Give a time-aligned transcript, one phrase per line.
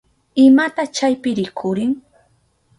[0.45, 1.91] ¿Imata chaypi rikurin?